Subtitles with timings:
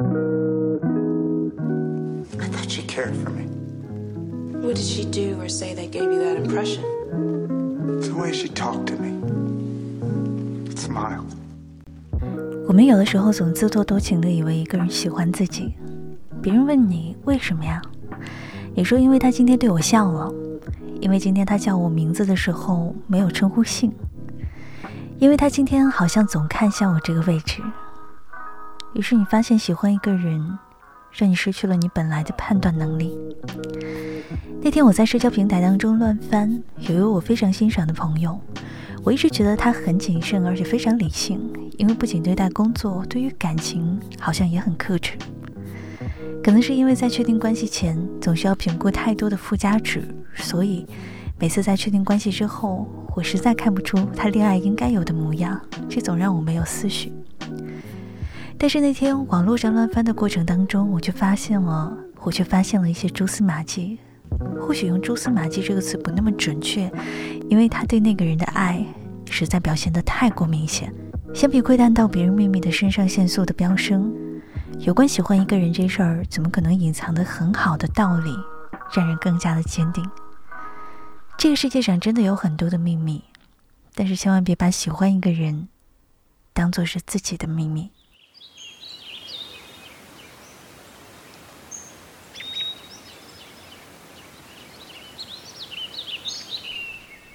[0.00, 0.04] I
[2.50, 3.46] thought she cared for me.
[4.60, 6.84] What did she do or say that gave you that impression?
[8.00, 9.18] The way she talked to me.
[10.76, 11.34] Smiled.
[12.68, 15.74] 我们有的时候总自作多情的以为一个人喜欢自己，
[16.40, 17.82] 别人问你为什么呀？
[18.74, 20.32] 你说因为他今天对我笑了，
[21.00, 23.92] 因为今天他叫我名字的时候没有称呼姓，
[25.18, 27.60] 因为他今天好像总看向我这个位置。
[28.98, 30.58] 于是你发现喜欢一个人，
[31.12, 33.16] 让你失去了你本来的判断能力。
[34.60, 38.36] 那天我在社交平台当中乱翻，有一位我非常欣赏的朋友，
[39.04, 41.40] 我一直觉得他很谨慎，而且非常理性，
[41.76, 45.12] 因为不仅对待工作，对于感情好像也很克制。
[46.42, 50.02] 可能是因为在确定关系前总需要评估太多的附加值，
[50.34, 50.84] 所以
[51.38, 52.84] 每次在确定关系之后，
[53.14, 57.12] 我实在看不出他恋爱应该有的模样，这总让我没有思绪。
[58.60, 63.98] 但是那天网络上乱翻的过程当中，我却发现了，我却发现了一些蛛丝马迹。
[64.60, 66.92] 或许用“蛛丝马迹”这个词不那么准确，
[67.48, 68.84] 因为他对那个人的爱
[69.30, 70.92] 实在表现得太过明显。
[71.32, 74.12] 相比窥探到别人秘密的肾上腺素的飙升，
[74.80, 78.36] 有关喜欢一个人这事儿，怎么可能隐藏得很好的道理，
[78.92, 80.04] 让人更加的坚定。
[81.38, 83.22] 这个世界上真的有很多的秘密，
[83.94, 85.68] 但是千万别把喜欢一个人
[86.52, 87.90] 当做是自己的秘密。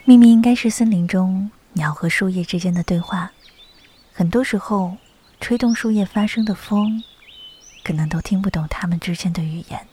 [0.06, 3.32] 秘密应该是森林中鸟和树叶之间的对话。
[4.12, 4.98] 很多时候，
[5.40, 7.02] 吹动树叶发生的风，
[7.86, 9.88] 可能都听不懂它们之间的语言。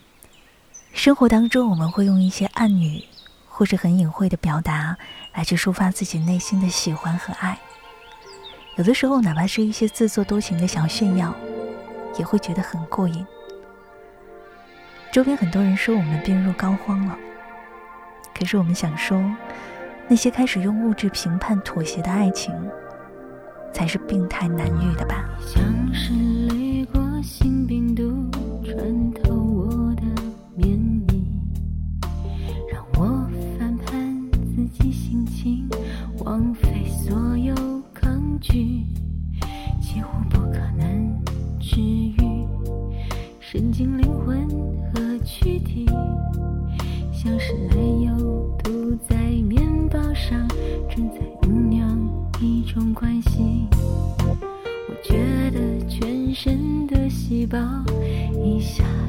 [0.91, 3.01] 生活当中，我们会用一些暗语，
[3.47, 4.97] 或是很隐晦的表达，
[5.33, 7.57] 来去抒发自己内心的喜欢和爱。
[8.75, 11.33] 有的时候，哪怕是一些自作多情的小炫耀，
[12.19, 13.25] 也会觉得很过瘾。
[15.09, 17.17] 周边很多人说我们病入膏肓了，
[18.37, 19.17] 可是我们想说。
[20.11, 22.53] 那些开始用物质评判、妥协的爱情，
[23.71, 25.23] 才是病态难愈的吧。
[57.41, 57.57] 细胞
[58.43, 59.00] 一下。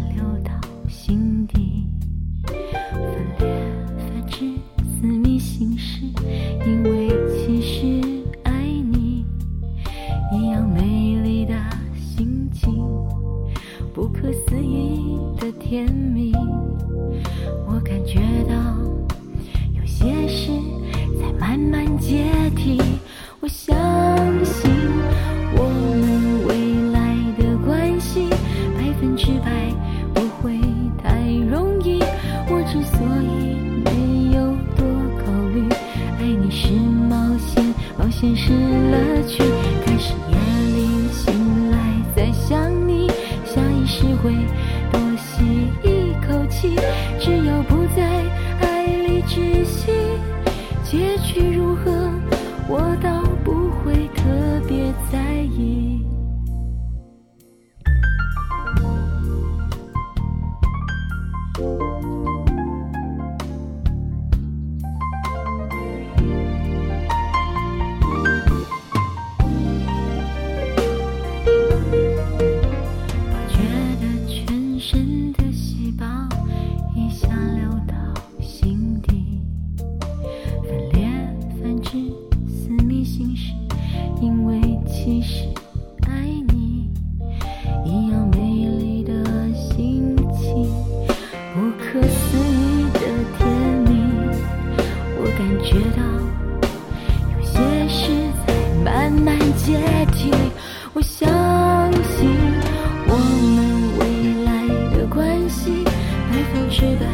[106.73, 107.07] 失败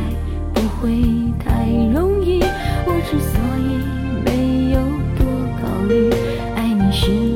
[0.55, 1.03] 不会
[1.45, 2.41] 太容易。
[2.87, 3.83] 我之所以
[4.25, 4.81] 没有
[5.19, 5.27] 多
[5.61, 6.09] 考虑
[6.55, 7.28] 爱你是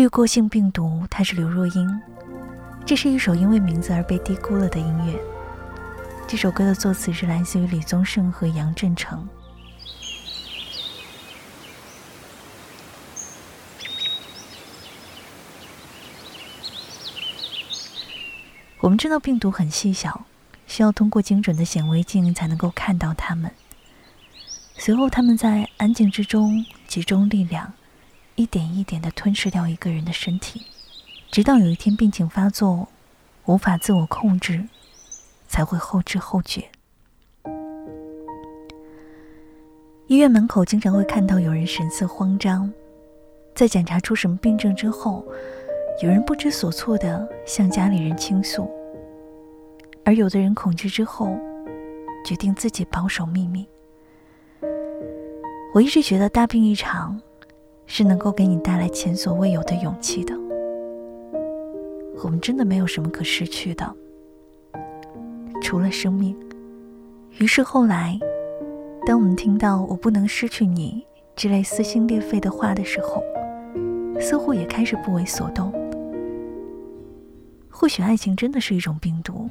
[0.00, 2.00] 滤过性病毒，她是刘若英。
[2.86, 5.20] 这是一首因为名字而被低估了的音乐。
[6.26, 9.28] 这首歌的作词是来自于李宗盛和杨振成。
[18.78, 20.24] 我们知道病毒很细小，
[20.66, 23.50] 需要通过精准的显微镜才能够看到它们。
[24.78, 27.74] 随后，他们在安静之中集中力量，
[28.40, 30.62] 一点一点的吞噬掉一个人的身体，
[31.30, 32.88] 直到有一天病情发作，
[33.44, 34.66] 无法自我控制，
[35.46, 36.64] 才会后知后觉。
[40.06, 42.72] 医院门口经常会看到有人神色慌张，
[43.54, 45.22] 在检查出什么病症之后。
[46.02, 48.70] 有人不知所措的向家里人倾诉，
[50.02, 51.38] 而有的人恐惧之后，
[52.24, 53.68] 决定自己保守秘密。
[55.74, 57.20] 我一直觉得大病一场，
[57.92, 60.32] 是能够给你带来前所未有的勇气的。
[62.22, 63.96] 我们真的没有什么可失去的，
[65.60, 66.36] 除了生命。
[67.38, 68.16] 于是后来，
[69.04, 71.04] 当我们听到“我不能失去你”
[71.34, 73.24] 之类撕心裂肺的话的时候，
[74.20, 75.72] 似乎也开始不为所动。
[77.68, 79.50] 或许爱情真的是一种病毒，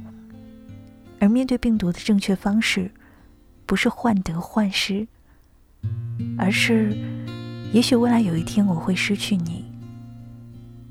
[1.20, 2.90] 而面对病毒的正确方式，
[3.66, 5.06] 不是患得患失，
[6.38, 6.96] 而是，
[7.71, 9.63] 也许未来有一天我会失去你，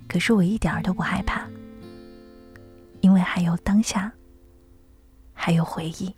[0.06, 1.42] 可是我一点儿都不害怕，
[3.00, 4.12] 因为还有当下，
[5.34, 6.14] 还有回忆。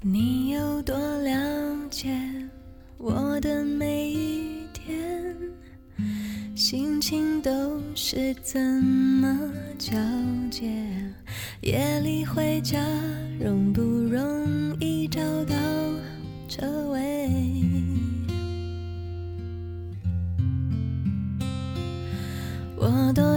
[0.00, 2.10] 你有多了解
[2.98, 5.36] 我的每一天？
[6.56, 9.92] 心情都是怎么交
[10.50, 10.68] 接？
[11.60, 12.78] 夜里回家
[13.38, 14.39] 容不容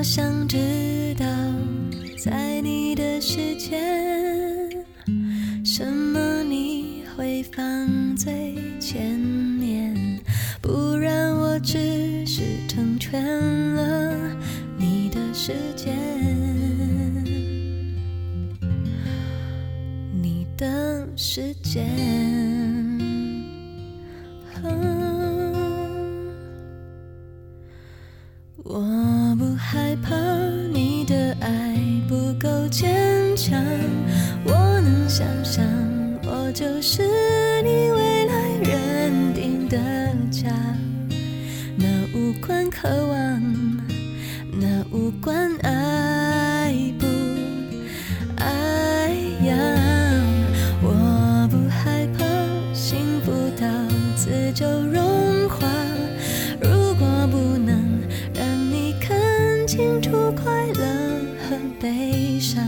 [0.03, 1.25] 想知道，
[2.17, 3.79] 在你的世界，
[5.63, 10.19] 什么你会放最前面？
[10.61, 14.35] 不然我只是成全了
[14.77, 15.95] 你的时间，
[20.21, 22.32] 你的时间。
[33.35, 33.63] 强，
[34.45, 35.63] 我能想象，
[36.25, 37.01] 我就是
[37.63, 38.33] 你未来
[38.63, 39.77] 认定的
[40.31, 40.49] 家。
[41.77, 42.63] 那无关。
[42.69, 43.41] 渴望，
[44.51, 47.05] 那无关爱不
[48.35, 49.15] 爱
[49.45, 49.55] 呀。
[50.81, 52.25] 我不害怕
[52.73, 53.65] 幸福到
[54.17, 55.65] 此就融化。
[56.59, 58.01] 如果不能
[58.33, 62.61] 让你看清楚快乐和悲伤，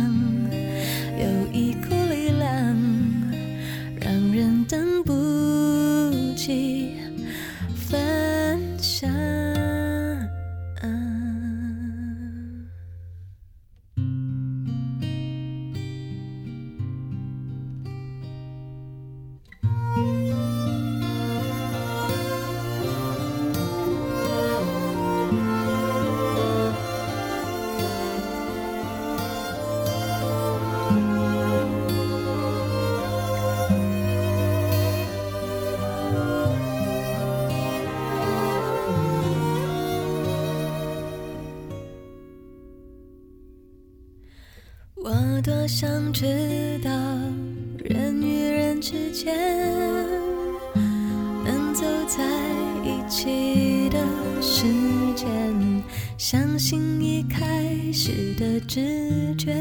[45.46, 46.90] 多想知道，
[47.84, 49.32] 人与人之间
[51.44, 52.24] 能走在
[52.84, 54.00] 一起的
[54.42, 54.66] 时
[55.16, 55.30] 间，
[56.18, 59.54] 相信一开始的直觉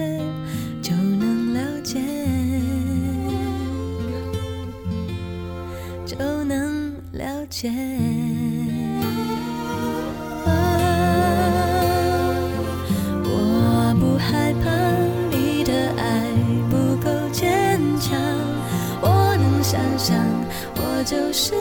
[0.81, 2.01] 就能了解，
[6.07, 7.71] 就能了解。
[20.77, 21.55] 我就是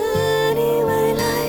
[0.53, 1.42] 你未来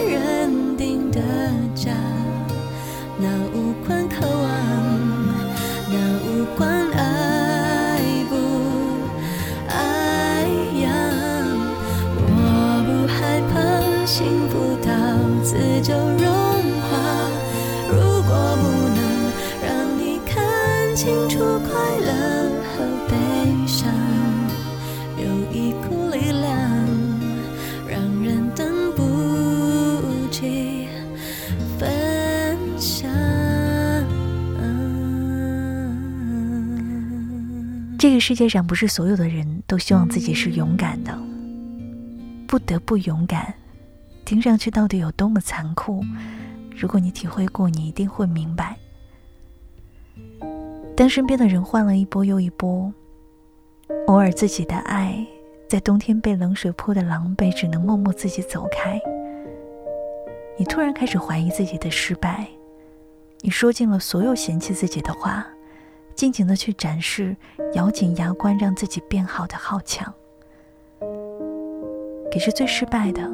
[38.26, 41.14] 世界上不是所有的人都希望自己是勇敢的，
[42.48, 43.52] 不得不勇敢，
[44.24, 46.02] 听上去到底有多么残酷？
[46.74, 48.78] 如果你体会过，你一定会明白。
[50.96, 52.90] 当身边的人换了一波又一波，
[54.06, 55.22] 偶尔自己的爱
[55.68, 58.98] 在冬天被冷水泼的狼狈，只能默默自己走开。
[60.56, 62.48] 你突然开始怀疑自己的失败，
[63.42, 65.46] 你说尽了所有嫌弃自己的话，
[66.14, 67.36] 尽情的去展示
[67.74, 70.12] 咬紧牙关让自己变好的好强。
[72.32, 73.30] 可是最失败的，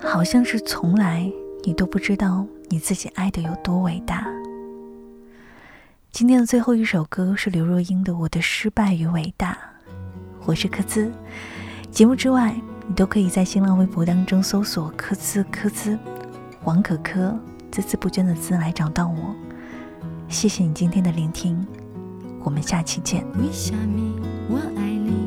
[0.00, 1.30] 好像是从来
[1.64, 4.26] 你都不知道你自己爱的有多伟大。
[6.10, 9.52] 今天的最后一首歌是刘若英的《我的失败与伟大》，
[10.46, 11.12] 我是柯兹。
[11.90, 12.54] 节目之外，
[12.86, 15.98] 你都可以在新浪微博当中搜索“柯兹柯兹”。
[16.64, 17.20] 王可可
[17.70, 19.34] 孜孜不倦的孜来找到我，
[20.28, 21.66] 谢谢你今天的聆听，
[22.44, 23.24] 我们下期见。
[24.48, 25.17] 我爱你？